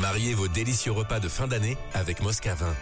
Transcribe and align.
Mariez 0.00 0.32
vos 0.34 0.46
délicieux 0.46 0.92
repas 0.92 1.18
de 1.18 1.28
fin 1.28 1.48
d'année 1.48 1.76
avec 1.92 2.22
Moscavin. 2.22 2.74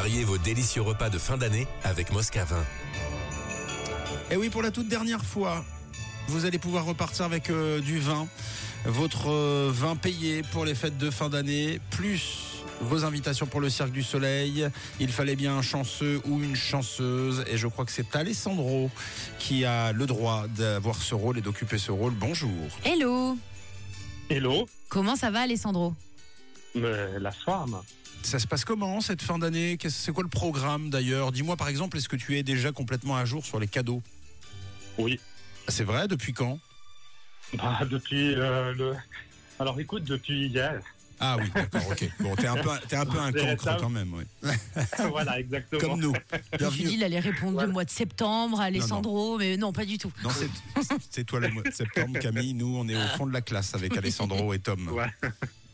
Mariez 0.00 0.24
vos 0.24 0.38
délicieux 0.38 0.80
repas 0.80 1.10
de 1.10 1.18
fin 1.18 1.36
d'année 1.36 1.66
avec 1.84 2.10
Moscavin. 2.10 2.64
Et 4.30 4.36
oui, 4.36 4.48
pour 4.48 4.62
la 4.62 4.70
toute 4.70 4.88
dernière 4.88 5.22
fois, 5.22 5.62
vous 6.26 6.46
allez 6.46 6.58
pouvoir 6.58 6.86
repartir 6.86 7.26
avec 7.26 7.50
euh, 7.50 7.80
du 7.80 7.98
vin. 7.98 8.26
Votre 8.86 9.28
euh, 9.28 9.70
vin 9.70 9.96
payé 9.96 10.40
pour 10.52 10.64
les 10.64 10.74
fêtes 10.74 10.96
de 10.96 11.10
fin 11.10 11.28
d'année, 11.28 11.82
plus 11.90 12.62
vos 12.80 13.04
invitations 13.04 13.44
pour 13.44 13.60
le 13.60 13.68
Cirque 13.68 13.92
du 13.92 14.02
Soleil. 14.02 14.66
Il 15.00 15.12
fallait 15.12 15.36
bien 15.36 15.58
un 15.58 15.60
chanceux 15.60 16.22
ou 16.24 16.40
une 16.42 16.56
chanceuse. 16.56 17.44
Et 17.46 17.58
je 17.58 17.66
crois 17.66 17.84
que 17.84 17.92
c'est 17.92 18.16
Alessandro 18.16 18.90
qui 19.38 19.66
a 19.66 19.92
le 19.92 20.06
droit 20.06 20.46
d'avoir 20.56 20.96
ce 20.96 21.14
rôle 21.14 21.36
et 21.36 21.42
d'occuper 21.42 21.76
ce 21.76 21.92
rôle. 21.92 22.14
Bonjour. 22.14 22.70
Hello 22.86 23.36
Hello, 24.30 24.66
Comment 24.88 25.16
ça 25.16 25.30
va 25.30 25.40
Alessandro? 25.40 25.92
Mais 26.74 27.18
la 27.18 27.32
femme. 27.32 27.82
Ça 28.22 28.38
se 28.38 28.46
passe 28.46 28.64
comment 28.64 29.00
cette 29.00 29.22
fin 29.22 29.38
d'année? 29.38 29.76
C'est 29.88 30.12
quoi 30.12 30.22
le 30.22 30.28
programme 30.28 30.90
d'ailleurs? 30.90 31.32
Dis-moi 31.32 31.56
par 31.56 31.68
exemple, 31.68 31.96
est-ce 31.96 32.08
que 32.08 32.16
tu 32.16 32.36
es 32.38 32.42
déjà 32.42 32.70
complètement 32.72 33.16
à 33.16 33.24
jour 33.24 33.44
sur 33.44 33.58
les 33.58 33.66
cadeaux? 33.66 34.02
Oui. 34.98 35.18
C'est 35.68 35.84
vrai? 35.84 36.06
Depuis 36.06 36.32
quand? 36.32 36.58
Bah, 37.54 37.80
depuis 37.90 38.34
euh, 38.34 38.72
le. 38.74 38.94
Alors 39.58 39.80
écoute, 39.80 40.04
depuis 40.04 40.46
hier. 40.46 40.80
Ah 41.22 41.36
oui, 41.38 41.50
d'accord, 41.54 41.82
ok. 41.90 42.10
Bon, 42.20 42.34
t'es 42.34 42.46
un 42.46 42.54
peu, 42.56 42.70
t'es 42.88 42.96
un 42.96 43.04
peu 43.04 43.18
un 43.18 43.30
cancre 43.30 43.76
quand 43.78 43.90
même, 43.90 44.14
ouais. 44.14 44.24
voilà, 45.10 45.38
exactement. 45.38 45.80
Comme 45.80 46.00
nous. 46.00 46.14
Je 46.14 46.36
me 46.36 46.40
suis 46.40 46.58
Bienvenue. 46.58 46.84
dit, 46.88 46.94
il 46.94 47.04
allait 47.04 47.20
répondre 47.20 47.52
Voilà. 47.52 47.66
le 47.66 47.72
mois 47.74 47.84
de 47.84 47.90
septembre, 47.90 48.58
Alessandro, 48.58 49.36
mais 49.36 49.58
non, 49.58 49.70
pas 49.70 49.84
du 49.84 49.98
tout. 49.98 50.10
Non, 50.22 50.30
c'est, 50.30 50.48
c'est 51.10 51.24
toi 51.24 51.40
le 51.40 51.50
mois 51.50 51.62
de 51.62 51.72
septembre, 51.72 52.18
Camille. 52.20 52.54
Nous, 52.54 52.74
on 52.74 52.88
est 52.88 52.96
au 52.96 53.06
fond 53.18 53.26
de 53.26 53.34
la 53.34 53.42
classe 53.42 53.74
avec 53.74 53.94
Alessandro 53.98 54.54
et 54.54 54.60
Tom. 54.60 54.88
Ouais. 54.88 55.10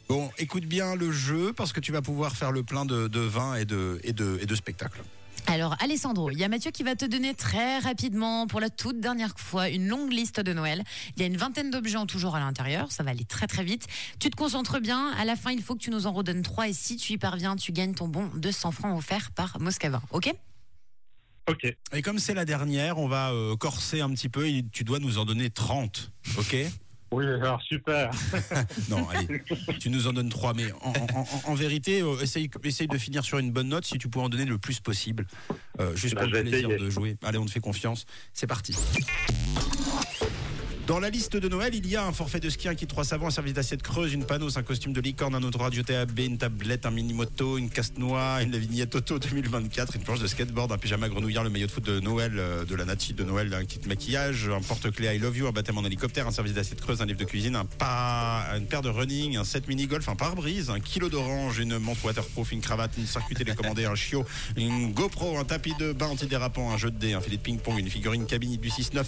Bon, 0.09 0.31
écoute 0.39 0.65
bien 0.67 0.95
le 0.95 1.11
jeu 1.11 1.53
parce 1.53 1.73
que 1.73 1.81
tu 1.81 1.91
vas 1.91 2.03
pouvoir 2.03 2.37
faire 2.37 2.53
le 2.53 2.63
plein 2.63 2.85
de, 2.85 3.09
de 3.09 3.21
vin 3.21 3.57
et 3.57 3.65
de, 3.65 4.01
et, 4.05 4.13
de, 4.13 4.39
et 4.41 4.47
de 4.47 4.55
spectacles. 4.55 5.03
Alors, 5.49 5.77
Alessandro, 5.81 6.31
il 6.31 6.39
y 6.39 6.45
a 6.45 6.49
Mathieu 6.49 6.73
qui 6.73 6.83
va 6.83 6.97
te 6.97 7.05
donner 7.05 7.33
très 7.35 7.79
rapidement, 7.79 8.49
pour 8.49 8.59
la 8.59 8.69
toute 8.69 9.01
dernière 9.01 9.39
fois, 9.39 9.69
une 9.69 9.87
longue 9.87 10.13
liste 10.13 10.41
de 10.41 10.53
Noël. 10.53 10.83
Il 11.17 11.21
y 11.21 11.23
a 11.23 11.27
une 11.27 11.37
vingtaine 11.37 11.71
d'objets 11.71 11.99
en 11.99 12.07
toujours 12.07 12.35
à 12.35 12.41
l'intérieur. 12.41 12.91
Ça 12.91 13.05
va 13.05 13.11
aller 13.11 13.25
très 13.25 13.47
très 13.47 13.63
vite. 13.63 13.87
Tu 14.19 14.29
te 14.29 14.37
concentres 14.37 14.81
bien. 14.81 15.13
À 15.13 15.25
la 15.25 15.37
fin, 15.37 15.53
il 15.53 15.63
faut 15.63 15.75
que 15.75 15.81
tu 15.81 15.91
nous 15.91 16.07
en 16.07 16.13
redonnes 16.13 16.43
trois. 16.43 16.69
Et 16.69 16.73
si 16.73 16.97
tu 16.97 17.13
y 17.13 17.19
parviens, 17.19 17.55
tu 17.55 17.71
gagnes 17.71 17.95
ton 17.95 18.09
bon 18.09 18.29
de 18.35 18.51
100 18.51 18.73
francs 18.73 18.99
offert 18.99 19.31
par 19.31 19.61
Moscavin. 19.61 20.03
OK? 20.11 20.33
Ok. 21.49 21.77
Et 21.93 22.03
comme 22.03 22.19
c'est 22.19 22.35
la 22.35 22.45
dernière, 22.45 22.99
on 22.99 23.07
va 23.07 23.31
euh, 23.31 23.57
corser 23.57 24.01
un 24.01 24.11
petit 24.11 24.29
peu. 24.29 24.49
et 24.49 24.65
Tu 24.73 24.83
dois 24.83 24.99
nous 24.99 25.19
en 25.19 25.25
donner 25.25 25.51
30. 25.51 26.11
Ok? 26.39 26.57
Oui, 27.17 27.25
alors 27.27 27.63
super. 27.63 28.11
Non, 28.91 29.09
allez, 29.09 29.43
tu 29.81 29.89
nous 29.89 30.07
en 30.07 30.13
donnes 30.13 30.29
3. 30.29 30.53
Mais 30.55 30.71
en, 30.83 30.91
en- 30.91 31.21
en- 31.21 31.27
en 31.51 31.55
vérité, 31.55 32.03
euh, 32.03 32.21
essaye, 32.21 32.51
essaye 32.63 32.89
de 32.89 32.99
finir 32.99 33.25
sur 33.25 33.39
une 33.39 33.51
bonne 33.53 33.69
note 33.69 33.87
si 33.87 33.97
tu 33.97 34.09
peux 34.11 34.21
en 34.21 34.29
donner 34.29 34.45
le 34.45 34.59
plus 34.59 34.81
possible. 34.81 35.27
Euh, 35.81 35.97
juste 35.97 36.15
Bah, 36.15 36.23
pour 36.25 36.31
le 36.31 36.43
plaisir 36.43 36.69
essayer. 36.71 36.77
de 36.85 36.91
jouer. 36.91 37.17
Allez, 37.23 37.39
on 37.39 37.47
te 37.47 37.51
fait 37.51 37.61
confiance. 37.61 38.05
C'est 38.35 38.47
parti. 38.47 38.75
Dans 40.87 41.01
la 41.01 41.11
liste 41.11 41.37
de 41.37 41.49
Noël, 41.49 41.75
il 41.75 41.85
y 41.89 41.97
a 41.97 42.07
un 42.07 42.13
forfait 42.13 42.39
de 42.39 42.49
ski, 42.49 42.69
un 42.69 42.77
kit 42.77 42.87
3 42.87 43.03
savons, 43.03 43.27
un 43.27 43.31
service 43.33 43.55
d'assiette 43.55 43.83
creuse, 43.83 44.13
une 44.13 44.25
panos, 44.25 44.57
un 44.57 44.63
costume 44.63 44.93
de 44.93 45.01
licorne, 45.01 45.35
un 45.35 45.43
autre 45.43 45.59
radio 45.59 45.83
TAB, 45.83 46.17
une 46.21 46.39
tablette, 46.39 46.87
un 46.87 46.93
mini-moto, 46.93 47.59
une 47.59 47.71
casse-noix, 47.71 48.41
une 48.43 48.57
vignette 48.57 48.95
auto 48.95 49.19
2024, 49.19 49.97
une 49.97 50.03
planche 50.03 50.21
de 50.21 50.29
skateboard, 50.29 50.71
un 50.71 50.79
pyjama 50.79 51.09
grenouillard, 51.09 51.43
le 51.43 51.51
maillot 51.51 51.67
de 51.67 51.73
foot 51.73 51.85
de 51.85 51.99
Noël, 51.99 52.35
euh, 52.37 52.65
de 52.65 52.77
la 52.77 52.85
Nati 52.85 53.15
de 53.15 53.25
Noël, 53.25 53.53
un 53.53 53.65
kit 53.65 53.81
maquillage, 53.89 54.49
un 54.49 54.61
porte-clés 54.61 55.17
I 55.17 55.19
love 55.19 55.37
you, 55.37 55.49
un 55.49 55.51
baptême 55.51 55.77
en 55.77 55.85
hélicoptère, 55.85 56.29
un 56.29 56.31
service 56.31 56.55
d'assiette 56.55 56.81
creuse, 56.81 57.03
un 57.03 57.07
livre 57.07 57.19
de 57.19 57.25
cuisine, 57.25 57.57
un 57.57 57.65
pas, 57.65 58.45
une 58.57 58.67
paire 58.67 58.83
de 58.83 58.89
running, 58.89 59.37
un 59.39 59.45
set 59.45 59.67
mini-golf, 59.67 60.09
un 60.09 60.15
pare-brise, 60.15 60.71
un 60.71 60.79
kilo 60.79 61.09
d'orange, 61.09 61.59
une 61.59 61.79
montre 61.79 62.05
waterproof, 62.05 62.53
une 62.53 62.61
cravate, 62.61 62.93
une 62.97 63.09
circuit 63.09 63.35
télécommandé, 63.35 63.87
un 63.87 63.97
chiot, 63.97 64.25
une 64.57 64.93
GoPro, 64.93 65.37
un 65.37 65.45
tapis 65.45 65.75
de 65.81 65.93
bain 65.93 66.07
antidérapant, 66.07 66.71
un 66.71 66.77
jeu 66.79 66.93
de 66.93 66.99
dés, 66.99 67.15
un 67.15 67.21
filet 67.21 67.39
de 67.39 67.43
ping-pong, 67.43 67.77
une 67.77 67.91
figurine 67.91 68.25
cabine 68.25 68.57
du 68.57 68.69
6-9, 68.69 69.05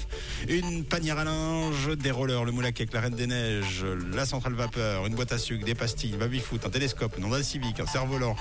une 0.49 0.85
panière 0.85 1.19
à 1.19 1.25
linge, 1.25 1.68
des 1.99 2.11
rollers, 2.11 2.45
le 2.45 2.53
moule 2.53 2.65
à 2.65 2.73
cake, 2.73 2.93
la 2.93 3.01
reine 3.01 3.15
des 3.15 3.27
neiges, 3.27 3.85
la 4.15 4.25
centrale 4.25 4.55
vapeur, 4.55 5.07
une 5.07 5.15
boîte 5.15 5.33
à 5.33 5.39
sucre, 5.39 5.65
des 5.65 5.75
pastilles, 5.75 6.15
un 6.15 6.19
baby-foot, 6.19 6.65
un 6.65 6.71
télescope, 6.71 7.17
une 7.19 7.25
Honda 7.25 7.43
Civic, 7.43 7.79
un 7.81 7.87
cerf-volant, 7.87 8.35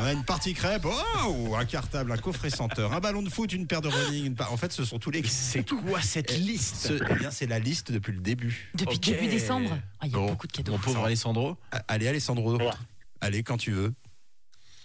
on 0.00 0.04
a 0.04 0.12
une 0.12 0.24
partie 0.24 0.54
crêpe, 0.54 0.84
wow, 0.84 1.56
un 1.56 1.64
cartable, 1.64 2.12
un 2.12 2.16
coffret 2.16 2.50
senteur, 2.50 2.92
un 2.92 3.00
ballon 3.00 3.22
de 3.22 3.28
foot, 3.28 3.52
une 3.52 3.66
paire 3.66 3.80
de 3.80 3.88
running. 3.88 4.26
une 4.26 4.34
pa- 4.36 4.48
En 4.50 4.56
fait, 4.56 4.72
ce 4.72 4.84
sont 4.84 4.98
tous 4.98 5.10
les. 5.10 5.22
C'est 5.24 5.68
quoi 5.68 6.00
cette 6.00 6.36
liste 6.38 6.92
Eh 7.10 7.14
bien, 7.14 7.30
c'est 7.30 7.46
la 7.46 7.58
liste 7.58 7.90
depuis 7.90 8.12
le 8.12 8.20
début. 8.20 8.70
Depuis 8.74 8.96
Ok. 8.96 9.00
début 9.00 9.26
décembre. 9.26 9.70
Ah, 9.98 10.06
Il 10.06 10.12
y 10.12 10.14
a 10.14 10.18
Bon. 10.18 10.26
beaucoup 10.26 10.46
de 10.46 10.52
cadeaux. 10.52 10.72
Mon 10.72 10.78
pauvre 10.78 11.04
Alessandro. 11.04 11.56
Allez, 11.88 12.06
Alessandro. 12.08 12.56
Ouais. 12.58 12.70
Allez, 13.20 13.42
quand 13.42 13.56
tu 13.56 13.72
veux. 13.72 13.92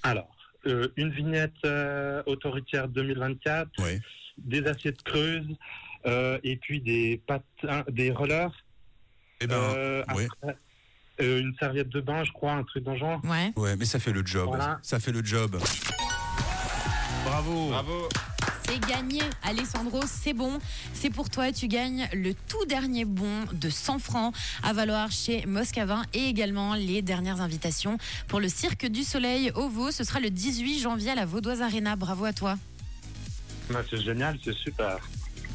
Alors, 0.03 0.27
euh, 0.67 0.87
une 0.97 1.11
vignette 1.11 1.53
euh, 1.65 2.21
autoritaire 2.25 2.87
2024, 2.87 3.69
Oui. 3.79 3.99
des 4.37 4.65
assiettes 4.65 5.01
creuses, 5.03 5.47
et 6.05 6.57
puis 6.61 6.81
des 6.81 7.21
patins, 7.25 7.83
des 7.89 8.11
rollers. 8.11 8.51
Eh 9.41 9.47
ben, 9.47 9.55
euh, 9.55 10.03
ouais. 10.15 10.27
après, 10.41 10.57
euh, 11.21 11.41
une 11.41 11.53
serviette 11.59 11.89
de 11.89 12.01
bain, 12.01 12.23
je 12.23 12.31
crois, 12.31 12.53
un 12.53 12.63
truc 12.63 12.83
dans 12.83 12.93
le 12.93 12.97
genre. 12.97 13.21
Ouais. 13.25 13.51
ouais, 13.55 13.75
mais 13.75 13.85
ça 13.85 13.99
fait 13.99 14.11
le 14.11 14.25
job. 14.25 14.47
Voilà. 14.47 14.79
Ça 14.81 14.99
fait 14.99 15.11
le 15.11 15.23
job. 15.23 15.57
Bravo. 17.25 17.69
Bravo. 17.69 18.09
C'est 18.67 18.79
gagné, 18.79 19.21
Alessandro, 19.43 20.01
c'est 20.07 20.33
bon. 20.33 20.57
C'est 20.93 21.11
pour 21.11 21.29
toi, 21.29 21.51
tu 21.51 21.67
gagnes 21.67 22.07
le 22.13 22.33
tout 22.33 22.65
dernier 22.65 23.05
bon 23.05 23.45
de 23.53 23.69
100 23.69 23.99
francs 23.99 24.35
à 24.63 24.73
valoir 24.73 25.11
chez 25.11 25.45
Moscavin 25.45 26.01
et 26.13 26.25
également 26.25 26.73
les 26.73 27.03
dernières 27.03 27.41
invitations 27.41 27.97
pour 28.27 28.39
le 28.39 28.49
Cirque 28.49 28.87
du 28.87 29.03
Soleil 29.03 29.51
au 29.53 29.69
Vaux. 29.69 29.91
Ce 29.91 30.03
sera 30.03 30.19
le 30.19 30.31
18 30.31 30.79
janvier 30.79 31.11
à 31.11 31.15
la 31.15 31.25
Vaudoise 31.25 31.61
Arena. 31.61 31.95
Bravo 31.95 32.25
à 32.25 32.33
toi. 32.33 32.57
Ah, 33.73 33.81
c'est 33.89 34.01
génial, 34.01 34.39
c'est 34.43 34.55
super. 34.55 34.97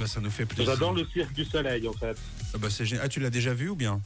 Bah, 0.00 0.06
ça 0.06 0.18
nous 0.20 0.30
fait 0.30 0.46
plaisir. 0.46 0.72
J'adore 0.72 0.94
le 0.94 1.04
cirque 1.12 1.34
du 1.34 1.44
soleil, 1.44 1.86
en 1.86 1.92
fait. 1.92 2.16
Ah, 2.54 2.58
bah. 2.58 2.68
Ah, 3.02 3.08
tu 3.08 3.20
l'as 3.20 3.28
déjà 3.28 3.52
vu 3.52 3.68
ou 3.68 3.76
bien? 3.76 4.00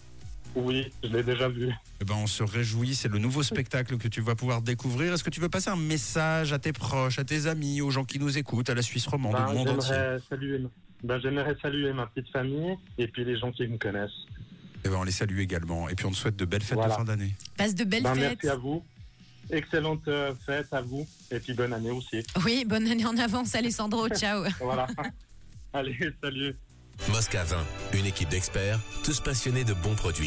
Oui, 0.57 0.91
je 1.05 1.09
l'ai 1.09 1.23
déjà 1.23 1.49
vu. 1.49 1.71
Eh 2.01 2.05
ben, 2.05 2.15
on 2.17 2.27
se 2.27 2.43
réjouit, 2.43 2.97
c'est 2.97 3.09
le 3.09 3.19
nouveau 3.19 3.45
spectacle 3.45 3.97
que 3.97 4.09
tu 4.09 4.21
vas 4.21 4.35
pouvoir 4.35 4.61
découvrir. 4.61 5.13
Est-ce 5.15 5.23
que 5.23 5.31
tu 5.31 5.41
veux 5.41 5.49
passer 5.49 5.71
un 5.71 5.77
message 5.77 6.53
à 6.53 6.59
tes 6.59 6.73
proches, 6.73 7.19
à 7.21 7.25
tes 7.25 7.47
amis, 7.47 7.81
aux 7.81 7.91
gens 7.91 8.05
qui 8.05 8.19
nous 8.19 8.37
écoutent, 8.39 8.71
à 8.71 8.75
la 8.75 8.83
Suisse 8.83 9.07
romande, 9.07 9.35
Ben, 9.35 9.47
au 9.51 9.55
monde 9.55 9.69
entier? 9.69 9.95
J'aimerais 9.95 10.21
saluer, 10.29 10.61
ben, 11.05 11.21
j'aimerais 11.21 11.57
saluer 11.63 11.93
ma 11.93 12.07
petite 12.07 12.31
famille 12.33 12.77
et 12.99 13.07
puis 13.07 13.25
les 13.25 13.37
gens 13.39 13.53
qui 13.53 13.65
me 13.69 13.79
connaissent. 13.79 14.11
Eh 14.85 14.89
ben, 14.89 14.97
on 14.97 15.05
les 15.05 15.13
salue 15.13 15.39
également. 15.39 15.89
Et 15.89 15.95
puis 15.95 16.07
on 16.07 16.11
te 16.11 16.17
souhaite 16.17 16.37
de 16.37 16.45
belles 16.45 16.63
fêtes 16.63 16.75
Voilà. 16.77 16.95
de 16.95 16.99
fin 16.99 17.05
d'année. 17.05 17.35
Passe 17.57 17.75
de 17.77 17.85
belles 17.85 18.03
Ben, 18.03 18.15
fêtes. 18.15 18.39
merci 18.43 18.49
à 18.49 18.57
vous. 18.57 18.85
Excellente 19.51 20.07
euh, 20.09 20.35
fête 20.45 20.73
à 20.73 20.81
vous 20.83 21.07
et 21.31 21.39
puis 21.39 21.53
bonne 21.55 21.73
année 21.73 21.91
aussi. 21.91 22.23
Oui, 22.45 22.65
bonne 22.67 22.87
année 22.89 23.07
en 23.07 23.17
avance, 23.17 23.55
Alessandro. 23.55 24.09
Ciao. 24.09 24.45
Voilà. 24.61 24.87
Allez, 25.75 25.99
salut. 26.23 26.55
Moscavin, 27.11 27.65
une 27.95 28.07
équipe 28.07 28.29
d'experts, 28.29 28.79
tous 29.03 29.19
passionnés 29.19 29.65
de 29.65 29.75
bons 29.75 29.97
produits. 29.97 30.23